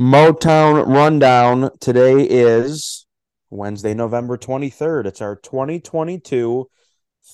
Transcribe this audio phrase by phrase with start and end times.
[0.00, 1.70] Motown Rundown.
[1.78, 3.06] Today is
[3.50, 5.06] Wednesday, November 23rd.
[5.06, 6.68] It's our 2022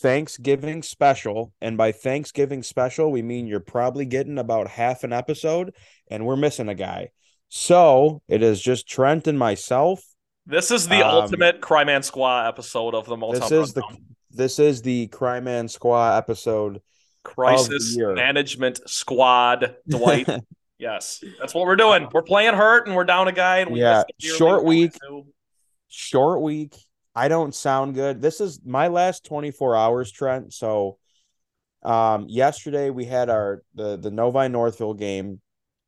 [0.01, 1.53] Thanksgiving special.
[1.61, 5.73] And by Thanksgiving special, we mean you're probably getting about half an episode
[6.11, 7.11] and we're missing a guy.
[7.49, 10.03] So it is just Trent and myself.
[10.45, 13.83] This is the Um, ultimate Cryman Squaw episode of the Motown This is the
[14.31, 16.81] this is the Cryman Squaw episode.
[17.23, 17.97] Crisis.
[17.97, 19.77] Management Squad.
[19.89, 20.29] Dwight.
[20.79, 22.09] yes, that's what we're doing.
[22.13, 23.59] We're playing hurt and we're down a guy.
[23.59, 24.93] And we Yeah, missed the year short week.
[25.89, 26.77] Short week.
[27.15, 28.21] I don't sound good.
[28.21, 30.53] This is my last 24 hours, Trent.
[30.53, 30.99] So
[31.85, 35.41] um yesterday we had our the the Novi Northville game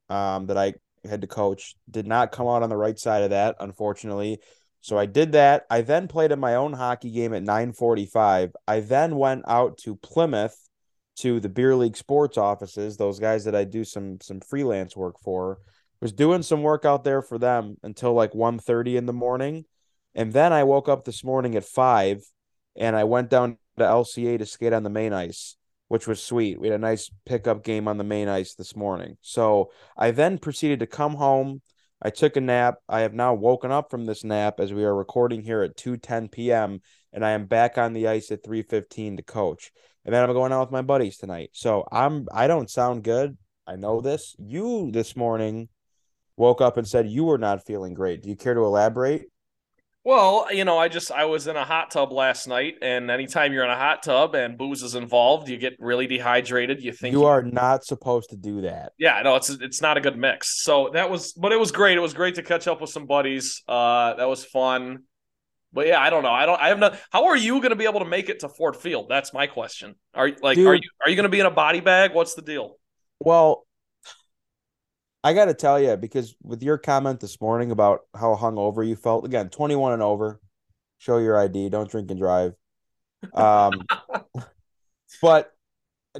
[0.09, 0.75] um that I
[1.09, 1.75] had to coach.
[1.91, 4.39] Did not come out on the right side of that, unfortunately.
[4.81, 5.67] So I did that.
[5.69, 8.53] I then played in my own hockey game at 945.
[8.67, 10.57] I then went out to Plymouth
[11.21, 15.21] to the beer league sports offices, those guys that I do some some freelance work
[15.23, 15.59] for.
[16.01, 19.67] Was doing some work out there for them until like 1:30 in the morning.
[20.15, 22.23] And then I woke up this morning at 5
[22.77, 25.57] and I went down to LCA to skate on the main ice,
[25.89, 26.59] which was sweet.
[26.59, 29.19] We had a nice pickup game on the main ice this morning.
[29.21, 31.61] So I then proceeded to come home.
[32.03, 32.77] I took a nap.
[32.89, 36.33] I have now woken up from this nap as we are recording here at 2:10
[36.33, 36.81] p.m.
[37.13, 39.71] and I am back on the ice at 3:15 to coach.
[40.05, 41.51] And then I'm going out with my buddies tonight.
[41.53, 43.37] So I'm I don't sound good.
[43.67, 44.35] I know this.
[44.39, 45.69] You this morning
[46.37, 48.23] woke up and said you were not feeling great.
[48.23, 49.27] Do you care to elaborate?
[50.03, 53.53] Well, you know, I just I was in a hot tub last night, and anytime
[53.53, 56.83] you're in a hot tub and booze is involved, you get really dehydrated.
[56.83, 58.93] You think You are not supposed to do that.
[58.99, 60.63] Yeah, no, it's it's not a good mix.
[60.65, 61.99] So that was, but it was great.
[61.99, 63.63] It was great to catch up with some buddies.
[63.69, 65.01] Uh, that was fun.
[65.73, 66.33] But yeah, I don't know.
[66.33, 66.61] I don't.
[66.61, 66.95] I have no.
[67.11, 69.07] How are you going to be able to make it to Ford Field?
[69.09, 69.95] That's my question.
[70.15, 72.13] Are like, are you are you going to be in a body bag?
[72.13, 72.77] What's the deal?
[73.21, 73.67] Well,
[75.23, 78.97] I got to tell you because with your comment this morning about how hungover you
[78.97, 80.41] felt, again, 21 and over,
[80.99, 82.55] show your ID, don't drink and drive.
[83.35, 83.73] Um,
[85.23, 85.53] but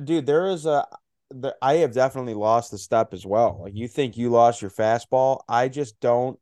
[0.05, 0.87] dude, there is a
[1.31, 3.61] the, I have definitely lost the step as well.
[3.63, 6.39] Like you think you lost your fastball, I just don't.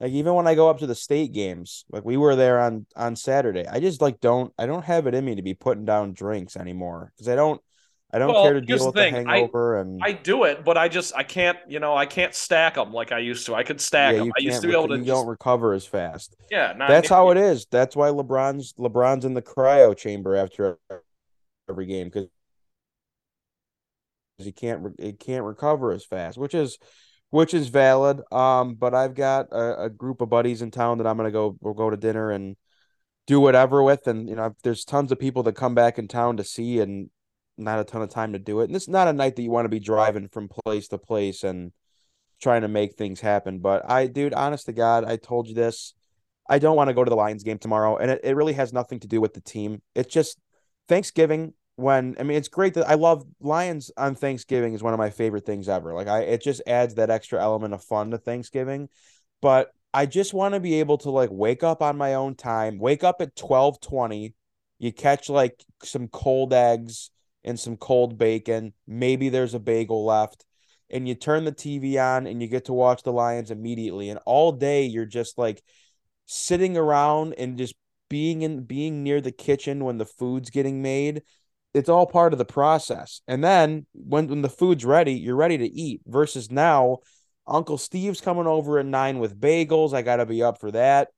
[0.00, 2.86] Like even when I go up to the state games, like we were there on
[2.96, 5.84] on Saturday, I just like don't I don't have it in me to be putting
[5.84, 7.60] down drinks anymore because I don't
[8.12, 10.44] I don't Well, care to deal the with the thing, I- hangover and I do
[10.44, 11.58] it, but I just I can't.
[11.68, 13.54] You know, I can't stack them like I used to.
[13.54, 14.32] I could stack yeah, them.
[14.36, 16.34] I used to be able to you just don't recover as fast.
[16.50, 16.72] yeah.
[16.74, 17.66] Not That's how it is.
[17.70, 20.78] That's why LeBron's LeBron's in the cryo chamber after
[21.68, 22.26] every game because
[24.38, 26.78] he can't he can't recover as fast, which is
[27.30, 28.20] which is valid.
[28.32, 31.56] Um, but I've got a, a group of buddies in town that I'm gonna go
[31.60, 32.56] we'll go to dinner and
[33.26, 36.36] do whatever with, and you know there's tons of people that come back in town
[36.36, 37.10] to see and
[37.56, 38.64] not a ton of time to do it.
[38.64, 41.44] And it's not a night that you want to be driving from place to place
[41.44, 41.72] and
[42.40, 43.58] trying to make things happen.
[43.58, 45.94] But I, dude, honest to God, I told you this.
[46.48, 47.96] I don't want to go to the Lions game tomorrow.
[47.96, 49.82] And it, it really has nothing to do with the team.
[49.94, 50.38] It's just
[50.88, 54.98] Thanksgiving when I mean it's great that I love Lions on Thanksgiving is one of
[54.98, 55.94] my favorite things ever.
[55.94, 58.88] Like I it just adds that extra element of fun to Thanksgiving.
[59.42, 62.78] But I just want to be able to like wake up on my own time,
[62.78, 64.34] wake up at 1220.
[64.78, 67.10] You catch like some cold eggs
[67.44, 68.72] and some cold bacon.
[68.86, 70.44] Maybe there's a bagel left
[70.90, 74.10] and you turn the TV on and you get to watch the Lions immediately.
[74.10, 75.62] And all day you're just like
[76.26, 77.74] sitting around and just
[78.08, 81.22] being in being near the kitchen when the food's getting made.
[81.72, 83.20] It's all part of the process.
[83.28, 86.00] And then when when the food's ready, you're ready to eat.
[86.06, 86.98] Versus now,
[87.46, 89.92] Uncle Steve's coming over at nine with bagels.
[89.92, 91.08] I gotta be up for that.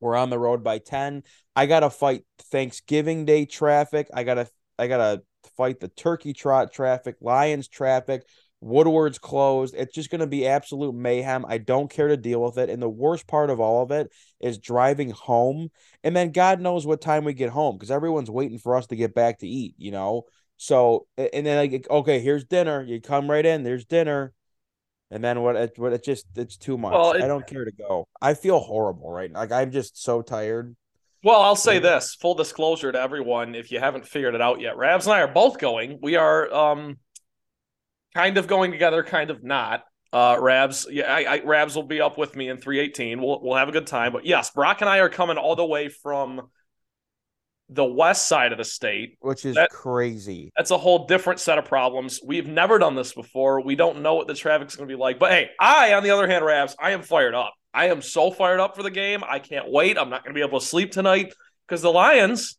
[0.00, 1.22] We're on the road by 10.
[1.54, 4.08] I gotta fight Thanksgiving Day traffic.
[4.12, 4.48] I gotta
[4.78, 5.22] I gotta
[5.56, 8.24] fight the turkey trot traffic, Lions traffic.
[8.62, 9.74] Woodward's closed.
[9.76, 11.44] It's just going to be absolute mayhem.
[11.46, 12.70] I don't care to deal with it.
[12.70, 15.70] And the worst part of all of it is driving home.
[16.04, 18.96] And then God knows what time we get home because everyone's waiting for us to
[18.96, 20.22] get back to eat, you know?
[20.58, 22.84] So, and then like, okay, here's dinner.
[22.84, 24.32] You come right in, there's dinner.
[25.10, 26.92] And then what it, what it just, it's too much.
[26.92, 28.06] Well, it- I don't care to go.
[28.20, 29.40] I feel horrible right now.
[29.40, 30.76] Like, I'm just so tired.
[31.24, 34.76] Well, I'll say this: full disclosure to everyone, if you haven't figured it out yet,
[34.76, 36.00] Rabs and I are both going.
[36.02, 36.98] We are um,
[38.14, 39.84] kind of going together, kind of not.
[40.12, 43.20] Uh, Rabs, yeah, I, I, Rabs will be up with me in 318.
[43.20, 44.12] We'll we'll have a good time.
[44.12, 46.50] But yes, Brock and I are coming all the way from
[47.70, 49.16] the west side of the state.
[49.20, 50.52] Which is That- crazy.
[50.56, 52.20] That's a whole different set of problems.
[52.22, 53.62] We've never done this before.
[53.62, 55.18] We don't know what the traffic's going to be like.
[55.18, 57.54] But hey, I, on the other hand, Rabs, I am fired up.
[57.72, 59.22] I am so fired up for the game.
[59.26, 59.96] I can't wait.
[59.96, 61.32] I'm not going to be able to sleep tonight
[61.66, 62.58] because the Lions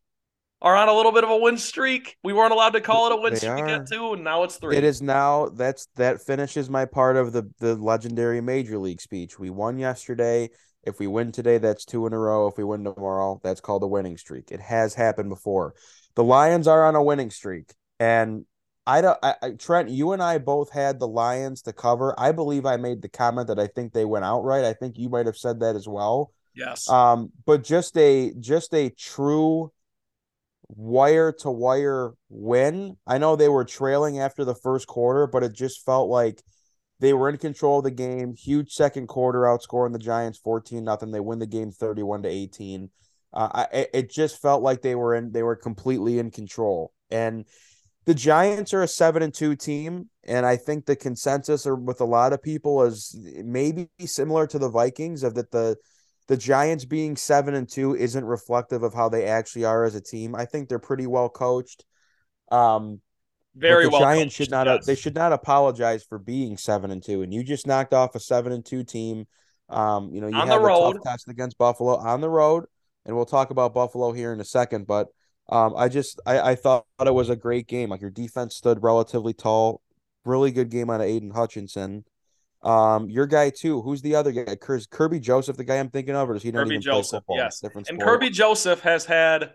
[0.64, 2.18] are on a little bit of a win streak.
[2.24, 3.68] We weren't allowed to call it a win They streak are.
[3.68, 4.78] get to, and now it's three.
[4.78, 9.38] It is now that's that finishes my part of the the legendary major league speech.
[9.38, 10.50] We won yesterday.
[10.86, 12.48] If we win today, that's two in a row.
[12.48, 14.52] If we win tomorrow, that's called a winning streak.
[14.52, 15.76] It has happened before.
[16.16, 18.46] The Lions are on a winning streak, and
[18.86, 19.18] I don't.
[19.24, 22.14] I, I, Trent, you and I both had the Lions to cover.
[22.18, 24.66] I believe I made the comment that I think they went outright.
[24.66, 26.32] I think you might have said that as well.
[26.54, 26.90] yes.
[26.90, 29.72] Um, but just a just a true
[30.76, 32.98] wire to wire win.
[33.06, 36.42] I know they were trailing after the first quarter, but it just felt like
[37.00, 38.34] they were in control of the game.
[38.36, 41.12] Huge second quarter, outscoring the Giants fourteen nothing.
[41.12, 42.90] They win the game thirty one to eighteen.
[43.34, 46.94] Uh, I, it just felt like they were in they were completely in control.
[47.10, 47.46] And
[48.06, 52.02] the Giants are a seven and two team, and I think the consensus or with
[52.02, 55.78] a lot of people is maybe similar to the Vikings of that the
[56.28, 60.02] the Giants being seven and two isn't reflective of how they actually are as a
[60.02, 60.36] team.
[60.36, 61.86] I think they're pretty well coached.
[62.52, 63.02] Um,
[63.56, 64.02] Very the well.
[64.02, 64.86] Giants coached, should not yes.
[64.86, 67.22] they should not apologize for being seven and two.
[67.22, 69.26] And you just knocked off a seven and two team.
[69.70, 70.94] Um, you know, you On have the a road.
[70.94, 72.66] tough test against Buffalo on the road,
[73.06, 74.88] and we'll talk about Buffalo here in a second.
[74.88, 75.08] But
[75.50, 77.90] um, I just I, I thought it was a great game.
[77.90, 79.82] Like your defense stood relatively tall.
[80.26, 82.06] Really good game out of Aidan Hutchinson.
[82.64, 83.82] Um, your guy too.
[83.82, 84.56] Who's the other guy?
[84.56, 87.18] Kerby Joseph the guy I'm thinking of, or does he not Kerby even Joseph, play
[87.18, 87.38] football?
[87.38, 87.60] yes.
[87.60, 88.22] different And sport.
[88.22, 89.52] Kerby Joseph has had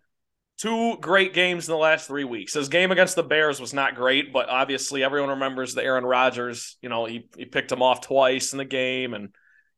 [0.58, 2.52] two great games in the last three weeks.
[2.52, 6.76] His game against the Bears was not great, but obviously everyone remembers the Aaron Rodgers.
[6.82, 9.30] You know, he, he picked him off twice in the game, and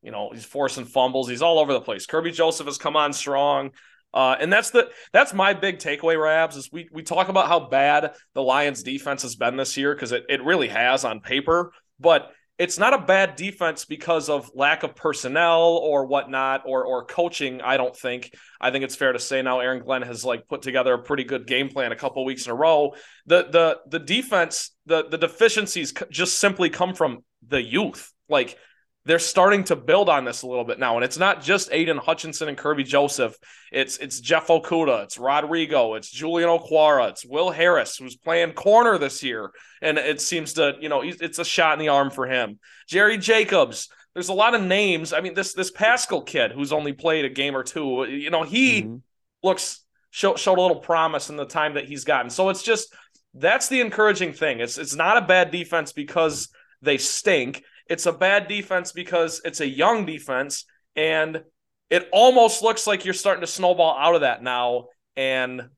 [0.03, 1.29] you know he's forcing fumbles.
[1.29, 2.06] He's all over the place.
[2.06, 3.71] Kerby Joseph has come on strong.
[4.12, 7.61] Uh, and that's the that's my big takeaway, Rabs, is we we talk about how
[7.61, 11.73] bad the Lions defense has been this year because it, it really has on paper,
[12.00, 17.07] but it's not a bad defense because of lack of personnel or whatnot or or
[17.07, 17.62] coaching.
[17.62, 18.35] I don't think.
[18.61, 21.25] I think it's fair to say now Aaron Glenn has like put together a pretty
[21.25, 22.93] good game plan a couple weeks in a row.
[23.25, 28.12] The the the defense, the the deficiencies just simply come from the youth.
[28.29, 28.59] Like
[29.06, 31.97] they're starting to build on this a little bit now, and it's not just Aidan
[31.97, 33.37] Hutchinson and Kerby Joseph.
[33.73, 38.99] It's it's Jeff Okudah, it's Rodrigo, it's Julian Okwara, it's Will Harris who's playing corner
[38.99, 39.50] this year,
[39.81, 42.58] and it seems to you know it's a shot in the arm for him.
[42.88, 43.88] Jerry Jacobs.
[44.12, 45.12] There's a lot of names.
[45.12, 48.05] I mean, this this Paschal kid who's only played a game or two.
[48.08, 49.03] You know, he Mhm.
[49.43, 52.29] looks show, showed a little promise in the time that he's gotten.
[52.29, 52.93] So it's just
[53.35, 54.58] that's the encouraging thing.
[54.58, 56.49] It's it's not a bad defense because
[56.82, 57.62] they stink.
[57.91, 60.65] It's a bad defense because it's a young defense,
[60.97, 61.43] and
[61.91, 64.87] it almost looks like you're starting to snowball out of that now.
[65.17, 65.69] And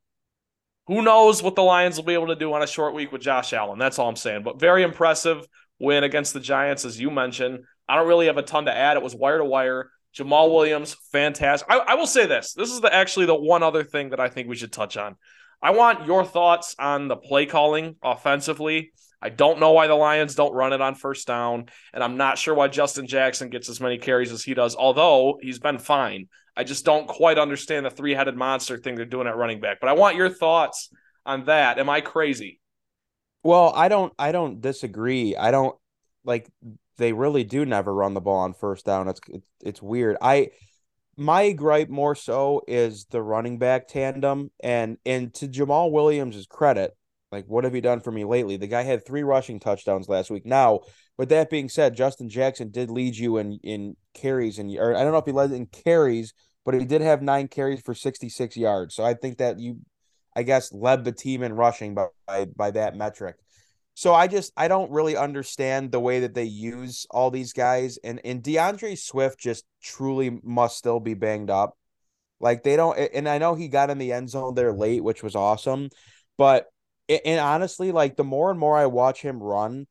[0.87, 3.23] who knows what the Lions will be able to do on a short week with
[3.23, 3.79] Josh Allen?
[3.79, 4.43] That's all I'm saying.
[4.43, 5.47] But very impressive
[5.81, 7.65] win against the Giants, as you mentioned.
[7.89, 8.97] I don't really have a ton to add.
[8.97, 9.91] It was wire to wire.
[10.15, 11.67] Jamaal Williams, fantastic.
[11.71, 12.53] I, I will say this.
[12.53, 15.17] This is the actually the one other thing that I think we should touch on.
[15.63, 18.93] I want your thoughts on the play calling offensively.
[19.23, 22.39] I don't know why the Lions don't run it on first down, and I'm not
[22.39, 26.29] sure why Justin Jackson gets as many carries as he does, although he's been fine.
[26.57, 29.79] I just don't quite understand the three headed monster thing they're doing at running back.
[29.81, 30.91] But I want your thoughts
[31.25, 31.79] on that.
[31.79, 32.61] Am I crazy?
[33.43, 35.35] Well, I don't I don't disagree.
[35.37, 35.77] I don't
[36.25, 36.49] like
[36.99, 39.09] they really do never run the ball on first down.
[39.09, 39.21] It's
[39.61, 40.17] it's, weird.
[40.21, 40.51] I
[41.17, 46.97] my gripe more so is the running back tandem and and to Jamaal Williams' credit,
[47.33, 48.59] like what have you done for me lately?
[48.59, 50.45] The guy had three rushing touchdowns last week.
[50.45, 50.81] Now,
[51.17, 55.03] with that being said, Justin Jackson did lead you in in carries and or I
[55.03, 58.57] don't know if he led in carries, but he did have nine carries for 66
[58.57, 58.95] yards.
[58.95, 59.81] So I think that you
[60.37, 63.37] I guess led the team in rushing by by, by that metric.
[63.95, 67.99] So I just I don't really understand the way that they use all these guys
[68.05, 71.77] and and DeAndre Swift just truly must still be banged up.
[72.41, 75.23] Like they don't and I know he got in the end zone there late, which
[75.23, 75.89] was awesome,
[76.37, 76.67] but
[77.09, 79.87] and honestly like the more and more I watch him run,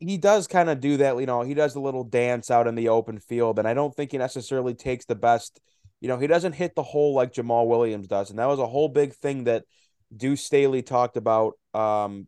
[0.00, 2.74] he does kind of do that, you know, he does a little dance out in
[2.74, 5.60] the open field and I don't think he necessarily takes the best,
[6.00, 8.30] you know, he doesn't hit the hole like Jamaal Williams does.
[8.30, 9.64] And that was a whole big thing that
[10.14, 12.26] Deuce Staley talked about um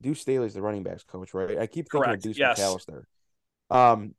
[0.00, 1.58] Deuce Staley's the running backs coach, right?
[1.58, 2.26] I keep thinking Correct.
[2.26, 2.58] of Deuce Yes.
[2.58, 3.04] McAllister.
[3.70, 4.14] Um,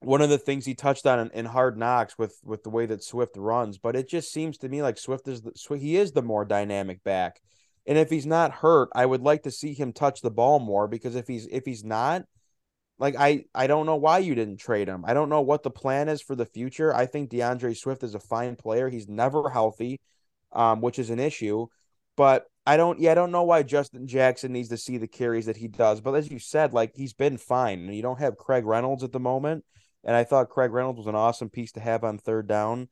[0.00, 2.86] one of the things he touched on in, in Hard Knocks with with the way
[2.86, 6.12] that Swift runs, but it just seems to me like Swift is the he is
[6.12, 7.40] the more dynamic back,
[7.86, 10.88] and if he's not hurt, I would like to see him touch the ball more
[10.88, 12.24] because if he's if he's not,
[12.98, 15.04] like I I don't know why you didn't trade him.
[15.06, 16.94] I don't know what the plan is for the future.
[16.94, 18.88] I think DeAndre Swift is a fine player.
[18.88, 20.00] He's never healthy,
[20.52, 21.66] um, which is an issue.
[22.16, 25.46] But I don't yeah, I don't know why Justin Jackson needs to see the carries
[25.46, 26.00] that he does.
[26.00, 27.92] But as you said, like he's been fine.
[27.92, 29.64] You don't have Craig Reynolds at the moment.
[30.04, 32.88] And I thought Craig Reynolds was an awesome piece to have on third down.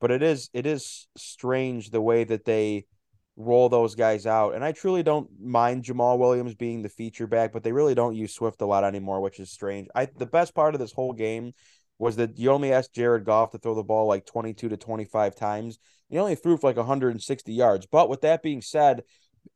[0.00, 2.86] But it is it is strange the way that they
[3.36, 4.54] roll those guys out.
[4.54, 8.14] And I truly don't mind Jamaal Williams being the feature back, but they really don't
[8.14, 9.88] use Swift a lot anymore, which is strange.
[9.94, 11.52] I the best part of this whole game
[11.98, 15.36] was that you only asked Jared Goff to throw the ball like 22 to 25
[15.36, 15.78] times.
[16.08, 17.86] He only threw for like 160 yards.
[17.86, 19.04] But with that being said,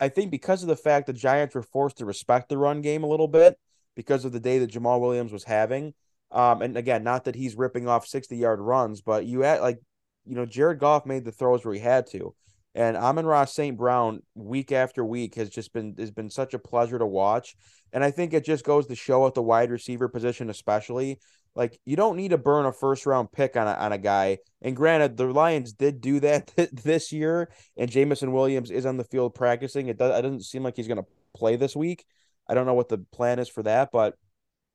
[0.00, 3.04] I think because of the fact the Giants were forced to respect the run game
[3.04, 3.58] a little bit
[3.94, 5.94] because of the day that Jamaal Williams was having.
[6.30, 9.80] Um, and again, not that he's ripping off 60 yard runs, but you at like,
[10.24, 12.34] you know, Jared Goff made the throws where he had to.
[12.76, 13.74] And Amon-Ra St.
[13.74, 17.56] Brown week after week has just been has been such a pleasure to watch.
[17.90, 21.18] And I think it just goes to show at the wide receiver position, especially
[21.54, 24.38] like you don't need to burn a first round pick on a, on a guy.
[24.60, 29.04] And granted, the Lions did do that this year, and Jameson Williams is on the
[29.04, 29.88] field practicing.
[29.88, 32.04] It, does, it doesn't seem like he's going to play this week.
[32.46, 34.16] I don't know what the plan is for that, but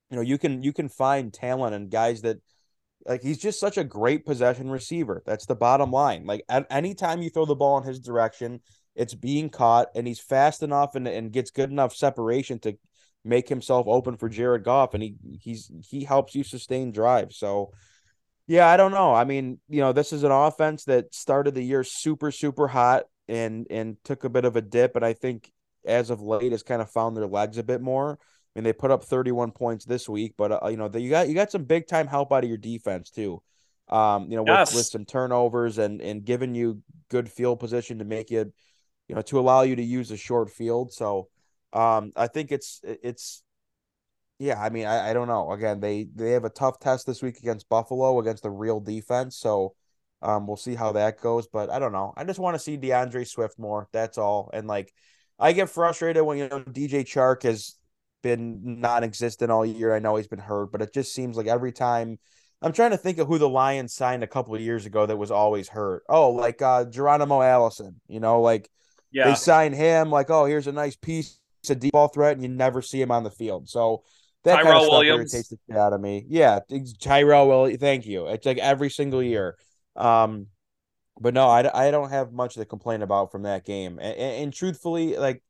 [0.09, 2.41] you know you can you can find talent and guys that
[3.05, 5.23] like he's just such a great possession receiver.
[5.25, 6.25] That's the bottom line.
[6.25, 8.61] Like at, anytime you throw the ball in his direction,
[8.95, 12.77] it's being caught, and he's fast enough and, and gets good enough separation to
[13.23, 17.37] make himself open for Jared Goff, and he he's he helps you sustain drives.
[17.37, 17.71] So
[18.47, 19.13] yeah, I don't know.
[19.13, 23.05] I mean, you know, this is an offense that started the year super super hot
[23.27, 25.51] and and took a bit of a dip, and I think
[25.85, 28.19] as of late has kind of found their legs a bit more.
[28.55, 31.29] I mean, they put up 31 points this week, but uh, you know, you got
[31.29, 33.41] you got some big time help out of your defense too.
[33.87, 34.71] Um, you know, yes.
[34.71, 38.51] with, with some turnovers and and giving you good field position to make you,
[39.07, 40.91] you know, to allow you to use a short field.
[40.91, 41.29] So,
[41.71, 43.43] um, I think it's it's
[44.41, 45.51] yeah, I mean, I, I don't know.
[45.51, 49.37] Again, they they have a tough test this week against Buffalo against the real defense.
[49.37, 49.75] So
[50.21, 51.47] um, we'll see how that goes.
[51.47, 52.13] But I don't know.
[52.17, 53.87] I just want to see DeAndre Swift more.
[53.93, 54.49] That's all.
[54.51, 54.91] And like
[55.39, 57.75] I get frustrated when you know DJ Chark has
[58.21, 59.93] been non-existent all year.
[59.93, 62.19] I know he's been hurt, but it just seems like every time
[62.61, 65.17] I'm trying to think of who the Lions signed a couple of years ago that
[65.17, 66.03] was always hurt.
[66.07, 68.69] Oh, like uh Geronimo Allison, you know, like
[69.11, 69.29] yeah.
[69.29, 72.49] they sign him like, oh, here's a nice piece a deep ball threat, and you
[72.49, 73.69] never see him on the field.
[73.69, 74.03] So
[74.43, 75.33] that Tyrell kind of stuff Williams.
[75.33, 76.25] irritates the shit out of me.
[76.27, 76.59] Yeah,
[76.99, 77.79] Tyrell Williams.
[77.79, 78.27] Thank you.
[78.27, 79.57] It's like every single year.
[79.95, 80.47] Um,
[81.19, 83.99] but no, I, I don't have much to complain about from that game.
[83.99, 85.43] And, and, and truthfully, like,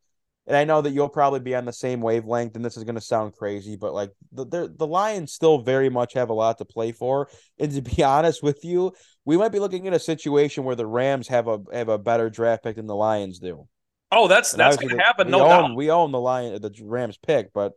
[0.51, 2.95] and I know that you'll probably be on the same wavelength, and this is going
[2.95, 6.65] to sound crazy, but like the the Lions still very much have a lot to
[6.65, 7.29] play for.
[7.57, 8.91] And to be honest with you,
[9.23, 12.29] we might be looking at a situation where the Rams have a have a better
[12.29, 13.65] draft pick than the Lions do.
[14.11, 15.31] Oh, that's that's going to happen.
[15.31, 15.75] No own, doubt.
[15.77, 17.71] We own the Lion, the Rams pick, but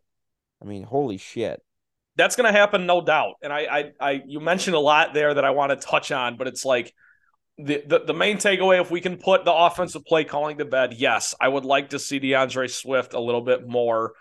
[0.60, 1.62] I mean, holy shit.
[2.16, 3.34] That's going to happen, no doubt.
[3.40, 6.36] And I, I, I, you mentioned a lot there that I want to touch on,
[6.36, 6.92] but it's like
[7.58, 8.80] the, the the main takeaway.
[8.80, 11.98] If we can put the offensive play calling to bed, yes, I would like to
[11.98, 14.14] see DeAndre Swift a little bit more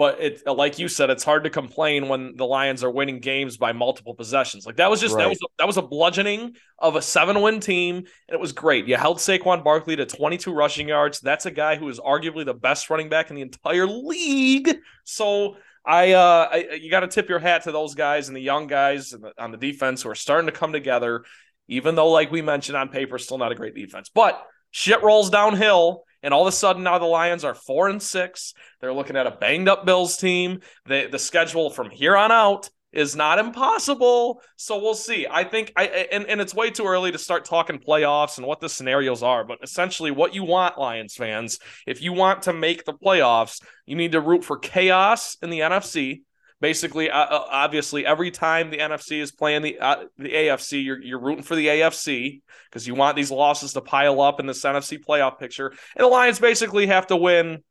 [0.00, 3.58] but it like you said, it's hard to complain when the Lions are winning games
[3.58, 4.64] by multiple possessions.
[4.64, 5.24] Like that was just right.
[5.24, 8.52] that was a, that was a bludgeoning of a seven win team, and it was
[8.52, 8.86] great.
[8.86, 11.20] You held Saquon Barkley to 22 rushing yards.
[11.20, 14.74] That's a guy who is arguably the best running back in the entire league.
[15.04, 18.40] So I, uh, I you got to tip your hat to those guys and the
[18.40, 21.24] young guys on the defense who are starting to come together.
[21.70, 25.30] Even though, like we mentioned on paper, still not a great defense, but shit rolls
[25.30, 28.52] downhill and all of a sudden now the Lions are four and six.
[28.80, 30.60] They're looking at a banged up Bills team.
[30.86, 34.42] The the schedule from here on out is not impossible.
[34.56, 35.26] So we'll see.
[35.30, 38.60] I think I and, and it's way too early to start talking playoffs and what
[38.60, 42.84] the scenarios are, but essentially what you want, Lions fans, if you want to make
[42.84, 46.22] the playoffs, you need to root for chaos in the NFC
[46.60, 51.00] basically, uh, uh, obviously, every time the NFC is playing the uh, the AFC, you're
[51.00, 54.62] you're rooting for the AFC because you want these losses to pile up in this
[54.64, 55.68] NFC playoff picture.
[55.68, 57.62] And the Lions basically have to win.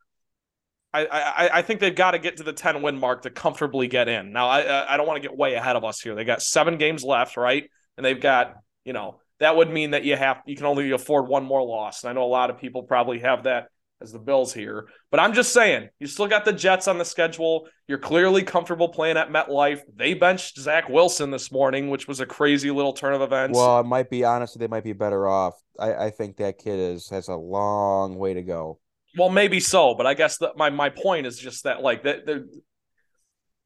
[0.91, 3.87] I, I, I think they've got to get to the 10 win mark to comfortably
[3.87, 4.31] get in.
[4.31, 6.15] Now, I I don't want to get way ahead of us here.
[6.15, 7.69] They got seven games left, right?
[7.95, 8.55] And they've got,
[8.85, 12.03] you know, that would mean that you have you can only afford one more loss.
[12.03, 13.67] And I know a lot of people probably have that
[14.01, 14.87] as the Bills here.
[15.11, 17.67] But I'm just saying, you still got the Jets on the schedule.
[17.87, 19.81] You're clearly comfortable playing at MetLife.
[19.93, 23.57] They benched Zach Wilson this morning, which was a crazy little turn of events.
[23.57, 25.55] Well, I might be honest, they might be better off.
[25.77, 28.79] I, I think that kid is has a long way to go.
[29.17, 32.47] Well, maybe so, but I guess that my my point is just that like that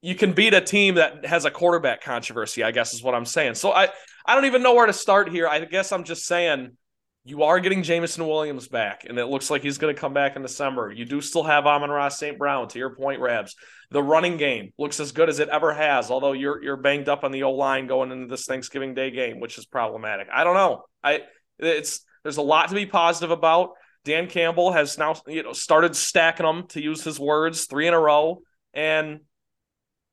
[0.01, 2.63] you can beat a team that has a quarterback controversy.
[2.63, 3.55] I guess is what I'm saying.
[3.55, 3.89] So I
[4.25, 5.47] I don't even know where to start here.
[5.47, 6.77] I guess I'm just saying
[7.25, 10.35] you are getting Jameson Williams back, and it looks like he's going to come back
[10.35, 10.91] in December.
[10.91, 12.37] You do still have Amon-Ra St.
[12.37, 13.55] Brown, to your point, Rabs.
[13.91, 17.23] The running game looks as good as it ever has, although you're you're banged up
[17.23, 20.27] on the O line going into this Thanksgiving Day game, which is problematic.
[20.33, 20.83] I don't know.
[21.03, 21.21] I
[21.59, 23.71] it's there's a lot to be positive about.
[24.03, 27.93] Dan Campbell has now you know started stacking them, to use his words, three in
[27.93, 28.41] a row,
[28.73, 29.21] and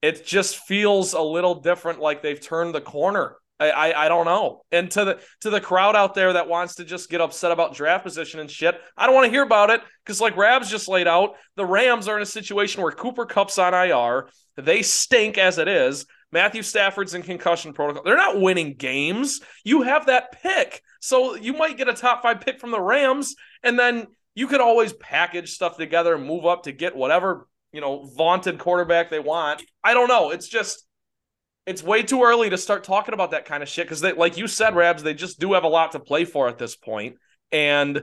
[0.02, 4.24] it just feels a little different, like they've turned the corner I, I, I don't
[4.24, 4.62] know.
[4.72, 7.74] And to the to the crowd out there that wants to just get upset about
[7.74, 10.88] draft position and shit, I don't want to hear about it because like Rabs just
[10.88, 14.28] laid out, the Rams are in a situation where Cooper Kupp's on IR.
[14.56, 16.06] They stink as it is.
[16.32, 18.02] Matthew Stafford's in concussion protocol.
[18.04, 19.40] They're not winning games.
[19.64, 20.80] You have that pick.
[21.00, 24.60] So you might get a top five pick from the Rams, and then you could
[24.60, 29.18] always package stuff together and move up to get whatever, you know, vaunted quarterback they
[29.18, 29.62] want.
[29.82, 30.30] I don't know.
[30.30, 30.86] It's just
[31.66, 34.48] it's way too early to start talking about that kind of shit because like you
[34.48, 37.16] said, Rabs, they just do have a lot to play for at this point.
[37.52, 38.02] And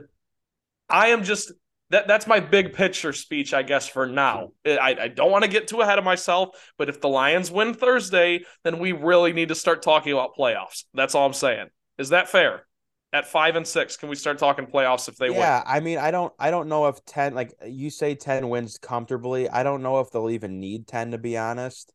[0.88, 1.52] I am just
[1.90, 4.50] that that's my big picture speech, I guess, for now.
[4.66, 7.74] I, I don't want to get too ahead of myself, but if the Lions win
[7.74, 10.84] Thursday, then we really need to start talking about playoffs.
[10.94, 11.68] That's all I'm saying.
[11.96, 12.64] Is that fair?
[13.10, 15.40] At five and six, can we start talking playoffs if they yeah, win?
[15.40, 18.76] Yeah, I mean, I don't, I don't know if ten, like you say, ten wins
[18.76, 19.48] comfortably.
[19.48, 21.94] I don't know if they'll even need ten to be honest.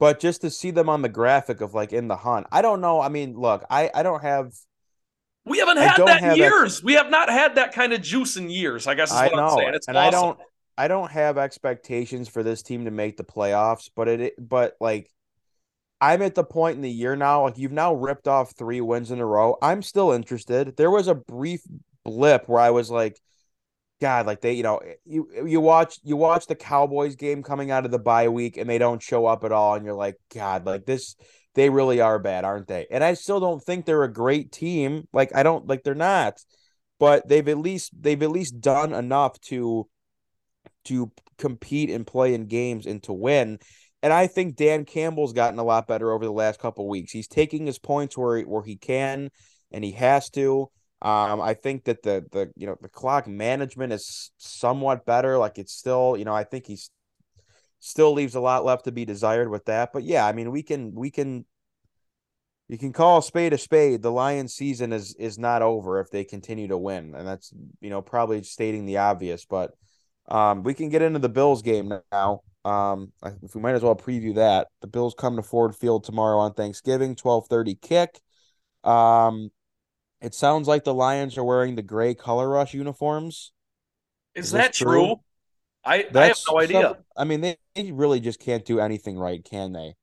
[0.00, 2.80] But just to see them on the graphic of like in the hunt, I don't
[2.80, 3.00] know.
[3.00, 4.52] I mean, look, I, I don't have
[5.46, 6.76] we haven't had that in years.
[6.76, 8.86] Ex- we have not had that kind of juice in years.
[8.86, 9.74] I guess is what I know, I'm saying.
[9.74, 10.08] It's and awesome.
[10.08, 10.38] I don't
[10.76, 15.10] I don't have expectations for this team to make the playoffs, but it but like
[16.00, 19.10] I'm at the point in the year now, like you've now ripped off three wins
[19.10, 19.56] in a row.
[19.62, 20.76] I'm still interested.
[20.76, 21.62] There was a brief
[22.04, 23.18] blip where I was like,
[24.00, 27.42] God, like they, you know, eh, you eh, you watch you watch the Cowboys game
[27.42, 29.94] coming out of the bye week and they don't show up at all, and you're
[29.94, 31.16] like, God, like this
[31.54, 32.86] they really are bad, aren't they?
[32.90, 35.06] And I still don't think they're a great team.
[35.12, 36.38] Like I don't like they're not,
[36.98, 39.88] but they've at least they've at least done enough to
[40.86, 43.58] to compete and play in games and to win.
[44.02, 47.12] And I think Dan Campbell's gotten a lot better over the last couple weeks.
[47.12, 49.30] He's taking his points where where he can
[49.70, 50.70] and he has to.
[51.04, 55.36] Um, I think that the the you know the clock management is somewhat better.
[55.36, 56.90] Like it's still, you know, I think he's
[57.78, 59.92] still leaves a lot left to be desired with that.
[59.92, 61.44] But yeah, I mean, we can we can
[62.68, 64.00] you can call a spade a spade.
[64.00, 67.14] The Lions season is is not over if they continue to win.
[67.14, 69.72] And that's, you know, probably stating the obvious, but
[70.28, 72.40] um we can get into the Bills game now.
[72.64, 73.12] Um
[73.52, 74.68] we might as well preview that.
[74.80, 78.20] The Bills come to Ford Field tomorrow on Thanksgiving, 12:30 kick.
[78.84, 79.50] Um
[80.24, 83.52] it sounds like the Lions are wearing the gray color rush uniforms.
[84.34, 85.04] Is, is that true?
[85.06, 85.16] true?
[85.84, 86.96] I, I have no idea.
[87.14, 89.96] I mean, they, they really just can't do anything right, can they?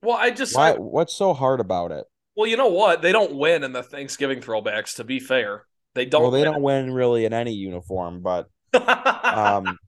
[0.00, 2.04] Well, I just Why, I, what's so hard about it?
[2.36, 3.02] Well, you know what?
[3.02, 4.94] They don't win in the Thanksgiving throwbacks.
[4.96, 6.22] To be fair, they don't.
[6.22, 6.52] Well, they win.
[6.52, 9.78] don't win really in any uniform, but um,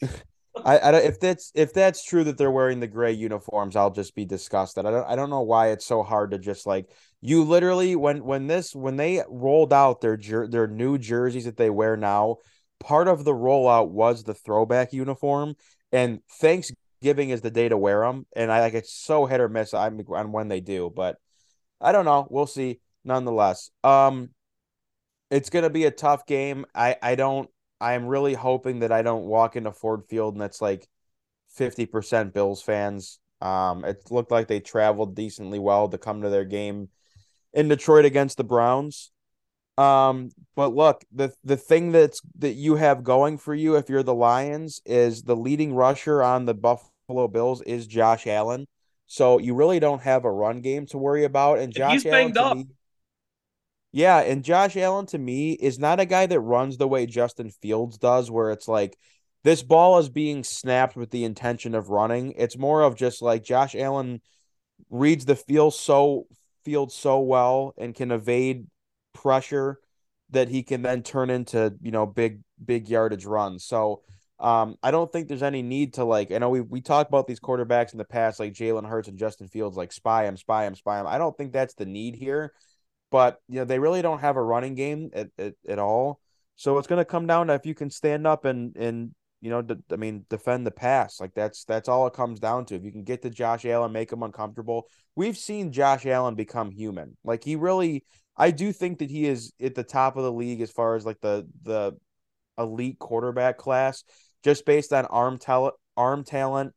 [0.64, 4.14] I, I if that's if that's true that they're wearing the gray uniforms, I'll just
[4.14, 4.84] be disgusted.
[4.84, 8.24] I don't I don't know why it's so hard to just like you literally when
[8.24, 12.36] when this when they rolled out their jer- their new jerseys that they wear now,
[12.80, 15.54] part of the rollout was the throwback uniform,
[15.90, 19.48] and Thanksgiving is the day to wear them, and I like it's so hit or
[19.48, 21.16] miss I'm, on when they do, but
[21.80, 22.80] I don't know, we'll see.
[23.04, 24.30] Nonetheless, um,
[25.30, 26.66] it's gonna be a tough game.
[26.74, 27.48] I I don't.
[27.82, 30.88] I'm really hoping that I don't walk into Ford Field and that's like
[31.50, 33.18] fifty percent Bills fans.
[33.40, 36.88] Um, it looked like they traveled decently well to come to their game
[37.52, 39.10] in Detroit against the Browns.
[39.78, 44.02] Um, but look, the the thing that's that you have going for you if you're
[44.02, 48.66] the Lions is the leading rusher on the Buffalo Bills is Josh Allen.
[49.06, 51.58] So you really don't have a run game to worry about.
[51.58, 52.56] And Josh Allen up.
[52.56, 52.66] Me,
[53.92, 57.50] yeah, and Josh Allen to me is not a guy that runs the way Justin
[57.50, 58.96] Fields does, where it's like
[59.44, 62.32] this ball is being snapped with the intention of running.
[62.36, 64.20] It's more of just like Josh Allen
[64.90, 66.26] reads the field so
[66.64, 68.66] field so well and can evade
[69.12, 69.78] pressure
[70.30, 73.64] that he can then turn into you know big big yardage runs.
[73.64, 74.02] So
[74.38, 76.32] um, I don't think there's any need to like.
[76.32, 79.18] I know we we talked about these quarterbacks in the past, like Jalen Hurts and
[79.18, 81.06] Justin Fields, like spy him, spy him, spy him.
[81.06, 82.52] I don't think that's the need here,
[83.12, 86.18] but you know they really don't have a running game at at, at all.
[86.56, 89.50] So it's going to come down to if you can stand up and and you
[89.50, 91.20] know, de- I mean, defend the pass.
[91.20, 92.76] Like that's that's all it comes down to.
[92.76, 94.86] If you can get to Josh Allen, make him uncomfortable.
[95.16, 97.16] We've seen Josh Allen become human.
[97.24, 98.04] Like he really
[98.36, 101.04] I do think that he is at the top of the league as far as
[101.04, 101.92] like the the
[102.56, 104.04] elite quarterback class,
[104.44, 106.72] just based on arm talent, arm talent,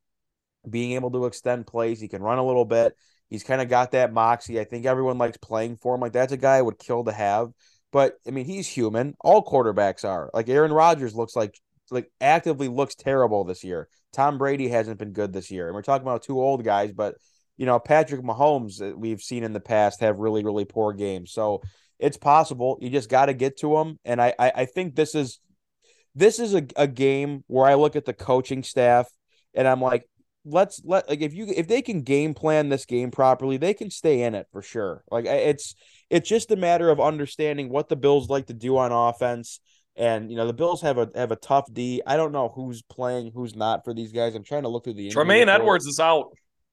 [0.67, 2.01] being able to extend plays.
[2.01, 2.95] He can run a little bit.
[3.35, 4.61] He's kind of got that moxie.
[4.61, 5.99] I think everyone likes playing for him.
[5.99, 7.49] Like that's a guy I would kill to have.
[7.91, 9.13] But I mean, he's human.
[9.19, 10.29] All quarterbacks are.
[10.33, 11.59] Like Aaron Rodgers looks like
[11.91, 13.89] like actively looks terrible this year.
[14.13, 15.67] Tom Brady hasn't been good this year.
[15.67, 17.15] And we're talking about two old guys, but
[17.57, 21.33] you know, Patrick Mahomes we've seen in the past have really, really poor games.
[21.33, 21.61] So
[21.99, 22.77] it's possible.
[22.79, 23.99] You just got to get to them.
[24.05, 25.39] And I, I, I, think this is
[26.15, 29.07] this is a, a game where I look at the coaching staff
[29.53, 30.07] and I'm like,
[30.45, 33.89] let's let like if you if they can game plan this game properly, they can
[33.89, 35.03] stay in it for sure.
[35.11, 35.75] Like it's
[36.09, 39.59] it's just a matter of understanding what the Bills like to do on offense.
[39.97, 42.01] And you know the Bills have a have a tough D.
[42.05, 44.35] I don't know who's playing, who's not for these guys.
[44.35, 45.09] I'm trying to look through the.
[45.09, 46.31] Tremaine Edmunds is out.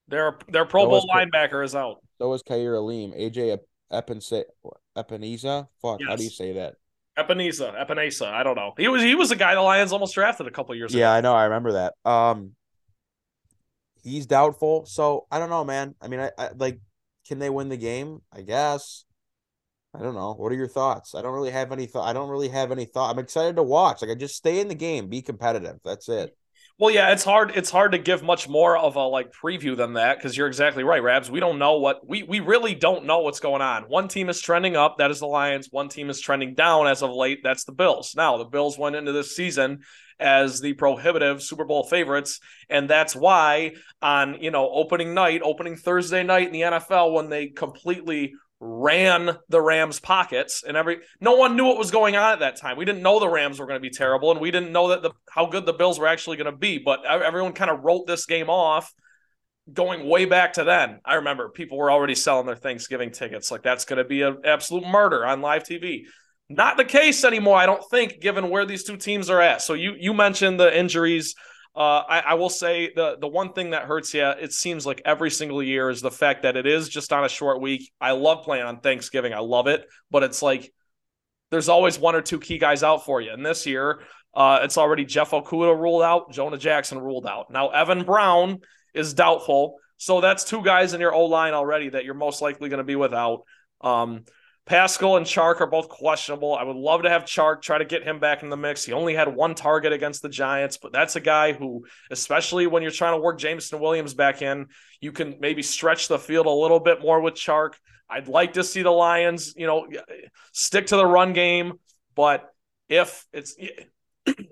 [0.08, 1.98] Their their Pro so Bowl linebacker is out.
[2.18, 3.12] So is Kaiir Elam.
[3.12, 3.58] AJ
[3.92, 4.42] Epinesa.
[4.96, 5.68] Epinesa.
[5.80, 6.00] Fuck.
[6.00, 6.08] Yes.
[6.08, 6.74] How do you say that?
[7.18, 8.26] Epenesa, Epinesa.
[8.26, 8.72] I don't know.
[8.76, 11.12] He was he was a guy the Lions almost drafted a couple years yeah, ago.
[11.12, 11.34] Yeah, I know.
[11.34, 11.94] I remember that.
[12.04, 12.52] Um,
[14.02, 14.86] he's doubtful.
[14.86, 15.94] So I don't know, man.
[16.00, 16.80] I mean, I, I like,
[17.26, 18.20] can they win the game?
[18.32, 19.04] I guess.
[19.94, 20.32] I don't know.
[20.34, 21.14] What are your thoughts?
[21.14, 22.08] I don't really have any thought.
[22.08, 23.10] I don't really have any thought.
[23.10, 24.00] I'm excited to watch.
[24.00, 25.76] Like, I just stay in the game, be competitive.
[25.84, 26.34] That's it.
[26.82, 27.52] Well, yeah, it's hard.
[27.54, 30.82] It's hard to give much more of a like preview than that because you're exactly
[30.82, 31.30] right, Rabs.
[31.30, 33.84] We don't know what we we really don't know what's going on.
[33.84, 35.68] One team is trending up, that is the Lions.
[35.70, 38.14] One team is trending down as of late, that's the Bills.
[38.16, 39.82] Now, the Bills went into this season
[40.18, 45.76] as the prohibitive Super Bowl favorites, and that's why on you know opening night, opening
[45.76, 48.32] Thursday night in the NFL, when they completely
[48.64, 52.56] ran the Rams pockets and every no one knew what was going on at that
[52.56, 52.76] time.
[52.76, 55.02] We didn't know the Rams were going to be terrible and we didn't know that
[55.02, 58.06] the how good the Bills were actually going to be, but everyone kind of wrote
[58.06, 58.92] this game off
[59.72, 61.00] going way back to then.
[61.04, 64.38] I remember people were already selling their Thanksgiving tickets like that's going to be an
[64.44, 66.02] absolute murder on live TV.
[66.48, 69.60] Not the case anymore, I don't think, given where these two teams are at.
[69.60, 71.34] So you you mentioned the injuries
[71.74, 75.00] uh, I, I, will say the the one thing that hurts you, it seems like
[75.06, 77.90] every single year, is the fact that it is just on a short week.
[77.98, 80.70] I love playing on Thanksgiving, I love it, but it's like
[81.50, 83.32] there's always one or two key guys out for you.
[83.32, 84.02] And this year,
[84.34, 87.50] uh, it's already Jeff Okudah ruled out, Jonah Jackson ruled out.
[87.50, 88.60] Now Evan Brown
[88.92, 92.68] is doubtful, so that's two guys in your O line already that you're most likely
[92.68, 93.44] going to be without.
[93.80, 94.24] Um,
[94.64, 96.54] Paschal and Chark are both questionable.
[96.54, 98.84] I would love to have Chark try to get him back in the mix.
[98.84, 102.82] He only had one target against the Giants, but that's a guy who, especially when
[102.82, 104.66] you're trying to work Jameson Williams back in,
[105.00, 107.72] you can maybe stretch the field a little bit more with Chark.
[108.08, 109.88] I'd like to see the Lions, you know,
[110.52, 111.74] stick to the run game,
[112.14, 112.48] but
[112.88, 113.56] if it's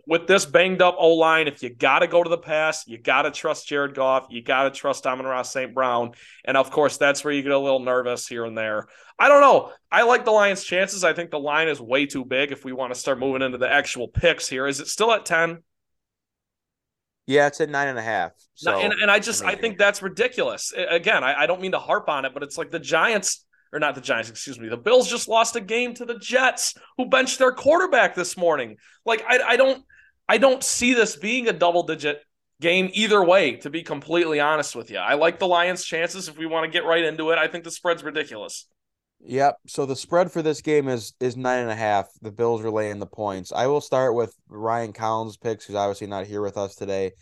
[0.06, 2.98] with this banged up O line, if you got to go to the pass, you
[2.98, 5.74] got to trust Jared Goff, you got to trust Amon-Ra St.
[5.74, 6.12] Brown.
[6.44, 8.88] And of course, that's where you get a little nervous here and there.
[9.18, 9.72] I don't know.
[9.90, 11.04] I like the Lions' chances.
[11.04, 13.58] I think the line is way too big if we want to start moving into
[13.58, 14.66] the actual picks here.
[14.66, 15.58] Is it still at 10?
[17.26, 18.32] Yeah, it's at nine and a half.
[18.54, 20.72] So, and, and I just I, mean, I think that's ridiculous.
[20.72, 23.78] Again, I, I don't mean to harp on it, but it's like the Giants or
[23.78, 24.68] not the Giants, excuse me.
[24.68, 28.76] The Bills just lost a game to the Jets, who benched their quarterback this morning.
[29.04, 29.84] Like I, I don't,
[30.28, 32.22] I don't see this being a double digit
[32.60, 33.56] game either way.
[33.56, 36.28] To be completely honest with you, I like the Lions' chances.
[36.28, 38.66] If we want to get right into it, I think the spread's ridiculous.
[39.22, 39.58] Yep.
[39.66, 42.08] So the spread for this game is is nine and a half.
[42.22, 43.52] The Bills are laying the points.
[43.52, 47.12] I will start with Ryan Collins' picks, who's obviously not here with us today.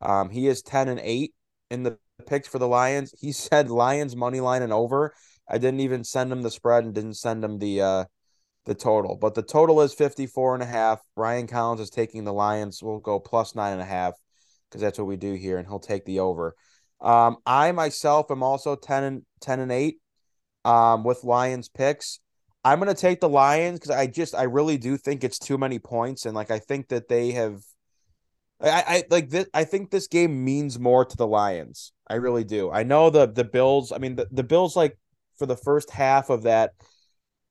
[0.00, 1.34] Um, he is ten and eight
[1.70, 3.14] in the picks for the Lions.
[3.18, 5.14] He said Lions money line and over.
[5.48, 8.04] I didn't even send him the spread and didn't send him the uh
[8.64, 9.16] the total.
[9.16, 11.00] But the total is 54 and a half.
[11.16, 12.82] Ryan Collins is taking the Lions.
[12.82, 14.14] We'll go plus nine and a half
[14.68, 16.54] because that's what we do here, and he'll take the over.
[17.00, 19.98] Um, I myself am also 10 and 10 and 8
[20.64, 22.20] um with Lions picks.
[22.64, 25.78] I'm gonna take the Lions because I just I really do think it's too many
[25.78, 27.60] points, and like I think that they have
[28.60, 29.46] I, I like this.
[29.52, 31.92] I think this game means more to the Lions.
[32.08, 32.70] I really do.
[32.70, 33.92] I know the the Bills.
[33.92, 34.98] I mean, the, the Bills like
[35.38, 36.72] for the first half of that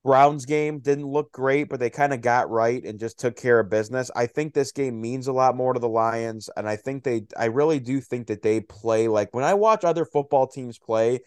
[0.05, 3.59] Browns game didn't look great, but they kind of got right and just took care
[3.59, 4.11] of business.
[4.15, 7.23] I think this game means a lot more to the Lions, and I think they,
[7.35, 11.21] I really do think that they play like when I watch other football teams play.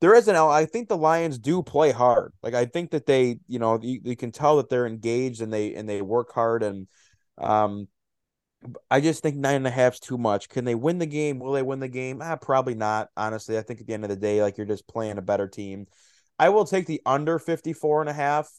[0.00, 2.32] There is an, I think the Lions do play hard.
[2.42, 5.52] Like I think that they, you know, you, you can tell that they're engaged and
[5.52, 6.62] they and they work hard.
[6.62, 6.88] And
[7.36, 7.86] um,
[8.90, 10.48] I just think nine and a half's too much.
[10.48, 11.38] Can they win the game?
[11.38, 12.20] Will they win the game?
[12.22, 13.08] Ah, probably not.
[13.16, 15.48] Honestly, I think at the end of the day, like you're just playing a better
[15.48, 15.86] team.
[16.38, 18.50] I will take the under 54 and a half.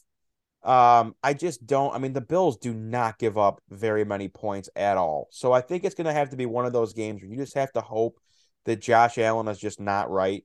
[0.64, 1.94] Um, I just don't.
[1.94, 5.28] I mean, the Bills do not give up very many points at all.
[5.30, 7.36] So I think it's going to have to be one of those games where you
[7.36, 8.18] just have to hope
[8.64, 10.44] that Josh Allen is just not right,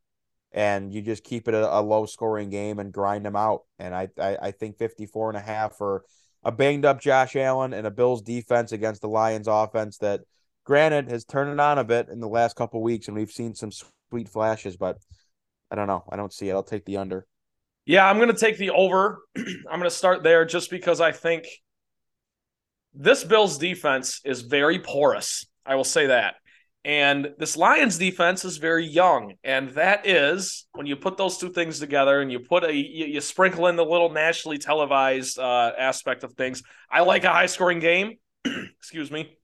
[0.52, 3.62] and you just keep it a, a low scoring game and grind them out.
[3.78, 6.04] And I, I, I think 54 and a half for
[6.48, 10.22] a banged up Josh Allen and a Bills defense against the Lions offense that
[10.64, 13.54] granted has turned it on a bit in the last couple weeks and we've seen
[13.54, 13.70] some
[14.10, 14.98] sweet flashes, but
[15.70, 16.06] I don't know.
[16.10, 16.54] I don't see it.
[16.54, 17.28] I'll take the under.
[17.86, 19.20] Yeah, I'm going to take the over.
[19.38, 21.48] I'm going to start there just because I think
[22.94, 25.46] this Bills defense is very porous.
[25.66, 26.36] I will say that.
[26.88, 29.34] And this Lions defense is very young.
[29.44, 33.08] And that is when you put those two things together and you put a, you,
[33.08, 36.64] you sprinkle in the little nationally televised uh, aspect of things.
[36.90, 38.20] I like a high scoring game.
[38.46, 39.38] Excuse me.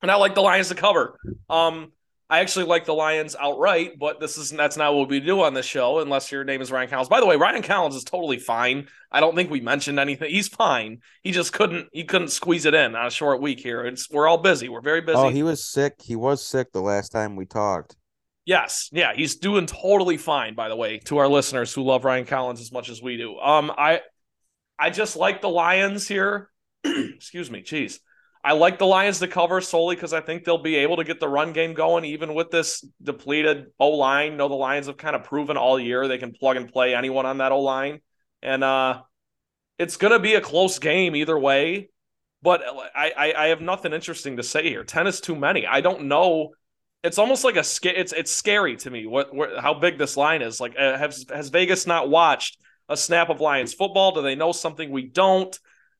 [0.00, 1.18] And I like the Lions to cover.
[1.50, 1.90] Um,
[2.28, 5.54] I actually like the Lions outright, but this is that's not what we do on
[5.54, 7.08] this show unless your name is Ryan Collins.
[7.08, 8.88] By the way, Ryan Collins is totally fine.
[9.12, 10.30] I don't think we mentioned anything.
[10.30, 11.02] He's fine.
[11.22, 13.84] He just couldn't he couldn't squeeze it in on a short week here.
[13.86, 14.68] It's we're all busy.
[14.68, 15.18] We're very busy.
[15.18, 15.94] Oh, he was sick.
[16.02, 17.96] He was sick the last time we talked.
[18.44, 20.54] Yes, yeah, he's doing totally fine.
[20.54, 23.36] By the way, to our listeners who love Ryan Collins as much as we do,
[23.38, 24.02] um, I,
[24.78, 26.48] I just like the Lions here.
[26.84, 27.98] Excuse me, jeez.
[28.46, 31.18] I like the Lions to cover solely because I think they'll be able to get
[31.18, 34.32] the run game going, even with this depleted O line.
[34.32, 36.94] You know, the Lions have kind of proven all year they can plug and play
[36.94, 38.00] anyone on that O line,
[38.42, 39.02] and uh,
[39.80, 41.90] it's going to be a close game either way.
[42.40, 42.62] But
[42.94, 44.84] I, I, I have nothing interesting to say here.
[44.84, 45.66] Ten is too many.
[45.66, 46.52] I don't know
[47.02, 47.64] it's almost like a
[47.98, 50.60] it's it's scary to me what, what how big this line is.
[50.60, 54.12] Like, uh, has has Vegas not watched a snap of Lions football?
[54.12, 55.56] Do they know something we don't?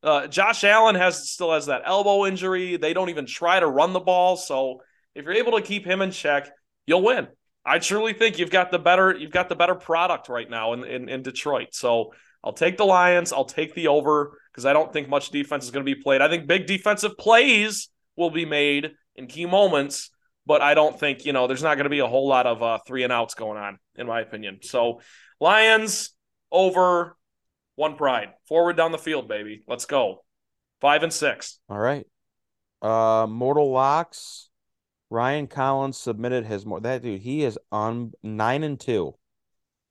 [0.07, 2.77] Uh, Josh Allen has still has that elbow injury.
[2.77, 4.37] They don't even try to run the ball.
[4.37, 4.81] So
[5.15, 6.49] if you're able to keep him in check,
[6.87, 7.27] you'll win.
[7.65, 10.85] I truly think you've got the better you've got the better product right now in
[10.85, 11.69] in, in Detroit.
[11.73, 12.13] So
[12.45, 13.33] I'll take the Lions.
[13.33, 16.21] I'll take the over because I don't think much defense is going to be played.
[16.21, 20.11] I think big defensive plays will be made in key moments
[20.47, 22.63] but I don't think, you know, there's not going to be a whole lot of
[22.63, 24.61] uh, three and outs going on, in my opinion.
[24.63, 25.01] So
[25.41, 26.11] Lions
[26.53, 27.17] over
[27.77, 28.31] one pride.
[28.49, 29.63] Forward down the field, baby.
[29.69, 30.25] Let's go.
[30.81, 31.59] Five and six.
[31.69, 32.07] All right.
[32.83, 34.51] Uh Mortal Locks.
[35.09, 39.15] Ryan Collins submitted his more that dude, he is on nine and two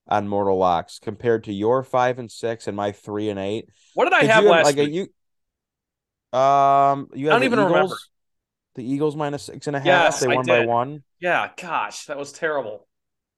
[0.08, 3.70] on Mortal Locks compared to your five and six and my three and eight.
[3.94, 4.92] What did I have last like week?
[4.94, 7.96] you um you I don't even Eagles, remember.
[8.76, 9.86] The Eagles minus six and a half.
[9.86, 11.04] Yes, they I won by one.
[11.20, 12.88] Yeah, gosh, that was terrible.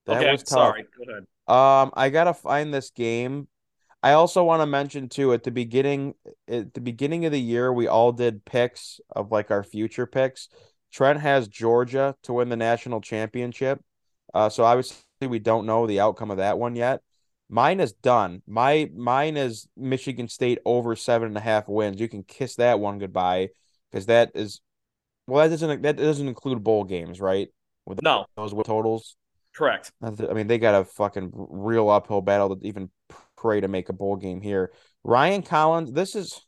[0.08, 0.50] That okay, was tough.
[0.50, 0.84] sorry.
[0.98, 1.26] Go ahead.
[1.48, 3.48] Um, I gotta find this game.
[4.04, 6.14] I also want to mention too at the beginning
[6.48, 10.50] at the beginning of the year we all did picks of like our future picks.
[10.92, 13.82] Trent has Georgia to win the national championship.
[14.34, 17.02] Uh, so obviously we don't know the outcome of that one yet.
[17.50, 18.42] Mine is done.
[18.46, 22.00] My mine is Michigan State over seven and a half wins.
[22.00, 23.50] You can kiss that one goodbye
[23.92, 24.62] because that is
[25.28, 27.48] well that doesn't that doesn't include bowl games, right?
[27.86, 28.26] With No.
[28.36, 29.16] those with totals.
[29.56, 29.92] Correct.
[30.04, 32.92] I mean, they got a fucking real uphill battle to even
[33.38, 34.72] pray to make a bowl game here.
[35.04, 36.42] Ryan Collins, this is.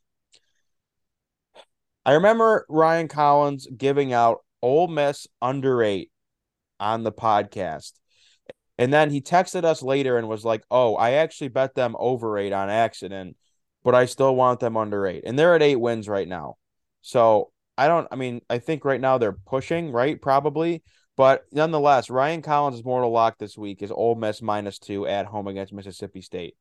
[2.05, 6.11] I remember Ryan Collins giving out Ole Miss under eight
[6.79, 7.93] on the podcast.
[8.77, 12.37] And then he texted us later and was like, Oh, I actually bet them over
[12.37, 13.35] eight on accident,
[13.83, 15.23] but I still want them under eight.
[15.25, 16.55] And they're at eight wins right now.
[17.01, 20.21] So I don't, I mean, I think right now they're pushing, right?
[20.21, 20.83] Probably.
[21.17, 25.47] But nonetheless, Ryan Collins' mortal lock this week is Ole Miss minus two at home
[25.47, 26.55] against Mississippi State.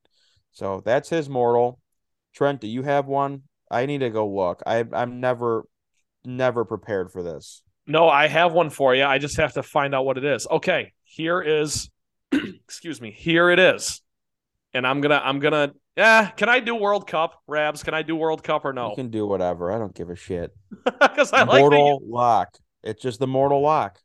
[0.58, 1.78] So that's his mortal.
[2.34, 3.42] Trent, do you have one?
[3.70, 4.60] I need to go look.
[4.66, 5.62] I I'm never
[6.24, 7.62] never prepared for this.
[7.86, 9.04] No, I have one for you.
[9.04, 10.48] I just have to find out what it is.
[10.50, 11.88] Okay, here is
[12.32, 13.12] excuse me.
[13.12, 14.02] Here it is.
[14.74, 17.84] And I'm gonna I'm gonna yeah, can I do World Cup, Rabs?
[17.84, 18.90] Can I do World Cup or no?
[18.90, 19.70] You can do whatever.
[19.70, 20.50] I don't give a shit.
[20.84, 22.58] Because I like the mortal lock.
[22.82, 24.00] It's just the mortal lock.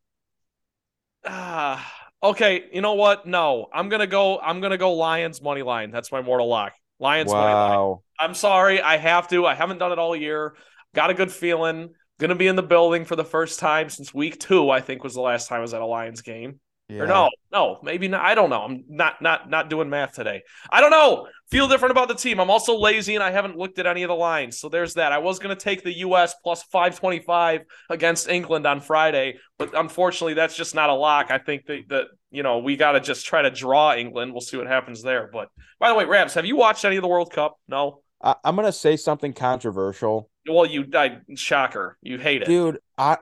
[1.25, 3.25] Ah, okay, you know what?
[3.27, 4.39] No, I'm gonna go.
[4.39, 5.91] I'm gonna go Lions money line.
[5.91, 6.73] That's my mortal lock.
[6.99, 7.77] Lions money line.
[7.77, 8.03] Wow.
[8.19, 9.45] I'm sorry, I have to.
[9.45, 10.55] I haven't done it all year.
[10.95, 11.89] Got a good feeling.
[12.19, 14.69] Gonna be in the building for the first time since week two.
[14.69, 16.59] I think was the last time I was at a Lions game.
[16.89, 17.03] Yeah.
[17.03, 18.21] Or no, no, maybe not.
[18.25, 18.61] I don't know.
[18.61, 20.43] I'm not not not doing math today.
[20.69, 21.27] I don't know.
[21.49, 22.39] Feel different about the team.
[22.39, 24.59] I'm also lazy and I haven't looked at any of the lines.
[24.59, 25.13] So there's that.
[25.13, 30.33] I was going to take the US plus 525 against England on Friday, but unfortunately
[30.33, 31.31] that's just not a lock.
[31.31, 34.33] I think that that you know, we got to just try to draw England.
[34.33, 35.29] We'll see what happens there.
[35.31, 35.47] But
[35.79, 37.55] by the way, Rabs, have you watched any of the World Cup?
[37.67, 38.01] No.
[38.21, 40.29] I, I'm gonna say something controversial.
[40.49, 41.97] Well, you I shocker.
[42.01, 42.47] You hate it.
[42.47, 43.17] Dude, I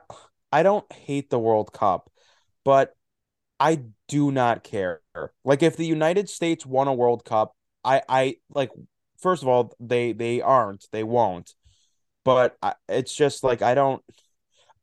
[0.52, 2.10] I don't hate the World Cup,
[2.66, 2.96] but
[3.62, 5.02] I do not care.
[5.46, 8.72] Like if the United States won a World Cup, I I like
[9.20, 10.88] first of all, they they aren't.
[10.92, 11.54] They won't.
[12.26, 14.02] But I, it's just like I don't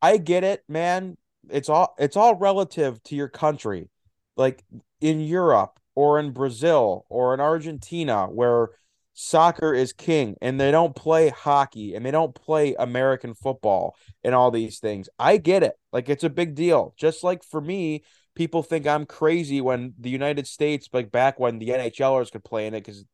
[0.00, 1.16] I get it, man.
[1.50, 3.90] It's all it's all relative to your country.
[4.36, 4.62] Like
[5.00, 8.70] in Europe or in Brazil or in Argentina where
[9.12, 14.36] soccer is king and they don't play hockey and they don't play American football and
[14.36, 15.08] all these things.
[15.18, 15.74] I get it.
[15.92, 16.94] Like it's a big deal.
[16.96, 18.04] Just like for me,
[18.38, 22.68] people think I'm crazy when the United States, like back when the NHLers could play
[22.68, 23.04] in it because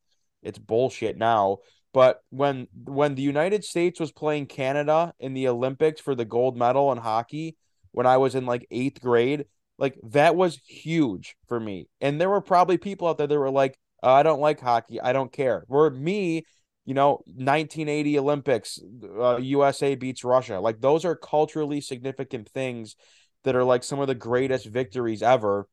[0.42, 1.58] it's bullshit now.
[1.94, 6.58] But when when the United States was playing Canada in the Olympics for the gold
[6.58, 7.56] medal in hockey
[7.92, 9.46] when I was in like eighth grade,
[9.78, 11.88] like that was huge for me.
[12.02, 15.00] And there were probably people out there that were like, "Uh, I don't like hockey.
[15.00, 15.64] I don't care.
[15.68, 16.44] Where me,
[16.84, 18.78] you know, 1980 Olympics,
[19.18, 20.60] uh, USA beats Russia.
[20.60, 22.96] Like those are culturally significant things
[23.44, 25.68] that are like some of the greatest victories ever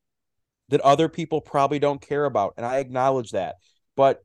[0.69, 2.53] that other people probably don't care about.
[2.57, 3.55] And I acknowledge that.
[3.95, 4.23] But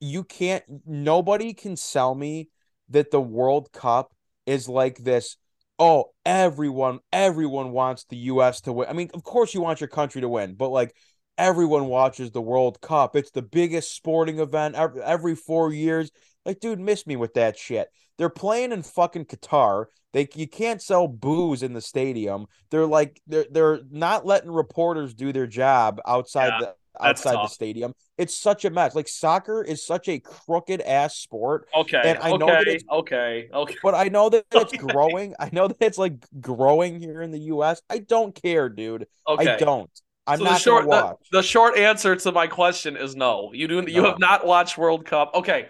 [0.00, 2.48] you can't, nobody can sell me
[2.90, 4.12] that the World Cup
[4.44, 5.36] is like this.
[5.78, 8.88] Oh, everyone, everyone wants the US to win.
[8.88, 10.94] I mean, of course you want your country to win, but like
[11.38, 13.16] everyone watches the World Cup.
[13.16, 16.10] It's the biggest sporting event every, four years.
[16.44, 17.88] Like, dude, miss me with that shit.
[18.18, 19.86] They're playing in fucking Qatar.
[20.12, 22.46] They you can't sell booze in the stadium.
[22.70, 27.48] They're like they're they're not letting reporters do their job outside yeah, the outside the
[27.48, 27.92] stadium.
[28.16, 28.94] It's such a mess.
[28.94, 31.68] Like soccer is such a crooked ass sport.
[31.74, 32.00] Okay.
[32.02, 33.48] And I okay, know that it's okay.
[33.52, 33.76] Okay.
[33.82, 34.78] But I know that it's okay.
[34.78, 35.34] growing.
[35.38, 37.82] I know that it's like growing here in the US.
[37.90, 39.06] I don't care, dude.
[39.28, 39.54] Okay.
[39.54, 39.90] I don't.
[40.26, 43.50] I'm so not the short the, the, short answer to my question is no.
[43.52, 45.32] You do you have not watched World Cup.
[45.34, 45.68] Okay.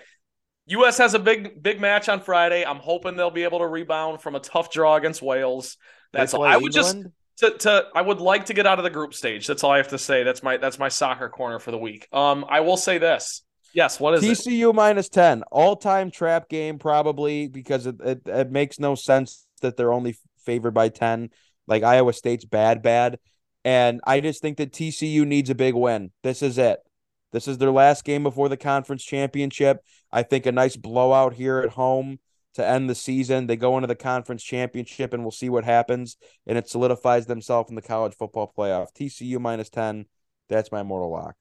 [0.67, 2.65] US has a big big match on Friday.
[2.65, 5.77] I'm hoping they'll be able to rebound from a tough draw against Wales.
[6.13, 6.45] That's all.
[6.45, 7.13] I would England?
[7.37, 9.47] just to, to I would like to get out of the group stage.
[9.47, 10.23] That's all I have to say.
[10.23, 12.09] That's my that's my soccer corner for the week.
[12.13, 13.43] Um, I will say this.
[13.73, 14.73] Yes, what is TCU it?
[14.73, 15.43] minus 10.
[15.53, 20.71] All-time trap game probably because it, it, it makes no sense that they're only favored
[20.73, 21.29] by 10.
[21.67, 23.19] Like Iowa State's bad bad.
[23.67, 26.13] And I just think that TCU needs a big win.
[26.23, 26.79] This is it.
[27.33, 29.79] This is their last game before the conference championship.
[30.13, 32.19] I think a nice blowout here at home
[32.55, 33.47] to end the season.
[33.47, 36.17] They go into the conference championship and we'll see what happens.
[36.47, 38.89] And it solidifies themselves in the college football playoff.
[38.93, 40.07] TCU minus 10.
[40.49, 41.35] That's my mortal lock.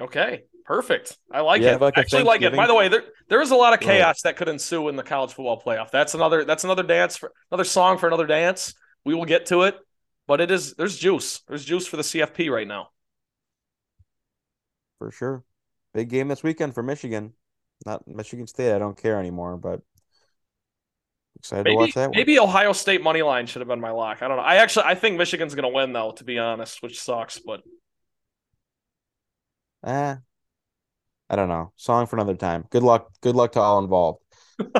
[0.00, 0.44] Okay.
[0.64, 1.18] Perfect.
[1.32, 1.80] I like yeah, it.
[1.80, 2.54] Like I actually like it.
[2.54, 4.30] By the way, there there is a lot of chaos right.
[4.30, 5.90] that could ensue in the college football playoff.
[5.90, 8.74] That's another that's another dance for another song for another dance.
[9.04, 9.76] We will get to it,
[10.28, 11.42] but it is there's juice.
[11.48, 12.90] There's juice for the CFP right now.
[15.00, 15.42] For sure.
[15.94, 17.32] Big game this weekend for Michigan.
[17.86, 18.74] Not Michigan State.
[18.74, 19.80] I don't care anymore, but
[21.36, 22.10] excited maybe, to watch that.
[22.10, 22.16] One.
[22.16, 24.22] Maybe Ohio State money line should have been my lock.
[24.22, 24.42] I don't know.
[24.42, 27.38] I actually I think Michigan's going to win though, to be honest, which sucks.
[27.38, 27.62] But
[29.86, 30.16] eh,
[31.30, 31.72] I don't know.
[31.76, 32.66] Song for another time.
[32.68, 33.10] Good luck.
[33.22, 34.20] Good luck to all involved.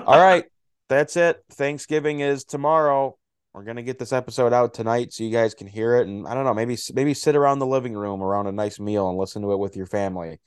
[0.04, 0.44] all right,
[0.90, 1.42] that's it.
[1.50, 3.16] Thanksgiving is tomorrow.
[3.52, 6.34] We're gonna get this episode out tonight so you guys can hear it, and I
[6.34, 9.42] don't know, maybe maybe sit around the living room around a nice meal and listen
[9.42, 10.38] to it with your family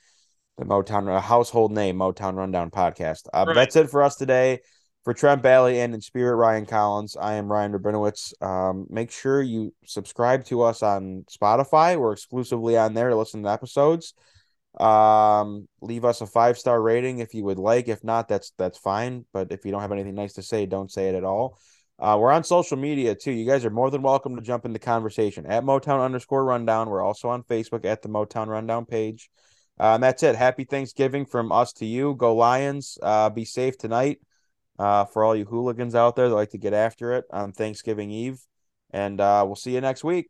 [0.58, 3.28] the Motown, a household name, Motown Rundown podcast.
[3.34, 3.56] Uh, right.
[3.56, 4.60] That's it for us today.
[5.04, 8.42] For Trent Bailey and in spirit Ryan Collins, I am Ryan Rabinowitz.
[8.42, 12.00] Um, make sure you subscribe to us on Spotify.
[12.00, 14.14] We're exclusively on there to listen to episodes.
[14.80, 17.90] Um, leave us a five star rating if you would like.
[17.90, 19.26] If not, that's that's fine.
[19.34, 21.60] But if you don't have anything nice to say, don't say it at all.
[22.04, 23.32] Uh, we're on social media too.
[23.32, 26.90] You guys are more than welcome to jump in the conversation at Motown underscore rundown.
[26.90, 29.30] We're also on Facebook at the Motown Rundown page.
[29.80, 30.36] Uh, and that's it.
[30.36, 32.14] Happy Thanksgiving from us to you.
[32.16, 32.98] Go Lions.
[33.02, 34.20] Uh, be safe tonight.
[34.78, 38.12] Uh, for all you hooligans out there that like to get after it on Thanksgiving
[38.12, 38.42] Eve.
[38.92, 40.30] And uh, we'll see you next week.